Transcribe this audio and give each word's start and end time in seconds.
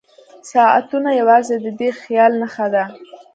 ساعتونه 0.51 1.09
یوازې 1.21 1.55
د 1.59 1.67
دې 1.79 1.89
خیال 2.01 2.31
نښه 2.41 2.67
ده. 2.73 2.83